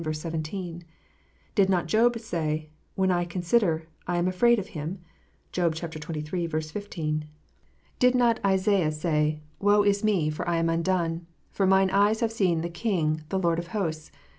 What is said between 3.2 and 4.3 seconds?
consider, I am